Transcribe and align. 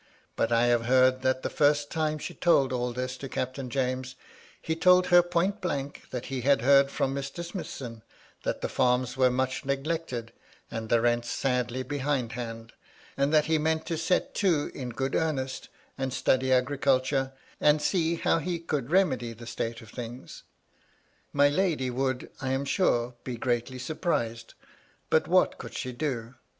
But 0.35 0.51
I 0.51 0.65
have 0.65 0.87
heard 0.87 1.21
that 1.21 1.43
the 1.43 1.49
first 1.51 1.91
time 1.91 2.17
she 2.17 2.33
told 2.33 2.73
all 2.73 2.91
this 2.91 3.17
to 3.17 3.29
Captain 3.29 3.69
James, 3.69 4.15
he 4.59 4.75
told 4.75 5.05
her 5.13 5.21
point 5.21 5.61
blank 5.61 6.09
that 6.09 6.25
he 6.25 6.41
had 6.41 6.63
heard 6.63 6.89
from 6.89 7.13
Mr. 7.13 7.43
Smithson 7.45 8.01
that 8.41 8.61
the 8.61 8.67
farms 8.67 9.15
were 9.15 9.29
much 9.29 9.63
neglected 9.63 10.33
and 10.71 10.89
the 10.89 11.01
rents 11.01 11.29
sadly 11.29 11.83
behind 11.83 12.31
hand, 12.31 12.73
and 13.15 13.31
that 13.31 13.45
he 13.45 13.59
meant 13.59 13.85
to 13.85 13.95
set 13.95 14.33
to 14.33 14.71
in 14.73 14.89
good 14.89 15.13
earnest 15.13 15.69
and 15.99 16.11
study 16.11 16.51
agriculture, 16.51 17.31
and 17.59 17.79
see 17.79 18.15
how 18.15 18.39
he 18.39 18.57
could 18.57 18.89
remedy 18.89 19.33
the 19.33 19.45
state 19.45 19.83
of 19.83 19.91
things. 19.91 20.41
My 21.31 21.47
lady 21.47 21.91
would, 21.91 22.31
I 22.41 22.53
am 22.53 22.65
sure, 22.65 23.13
be 23.23 23.37
greatly 23.37 23.77
surprised, 23.77 24.55
but 25.11 25.27
what 25.27 25.59
could 25.59 25.75
she 25.77 25.91
do 25.91 26.33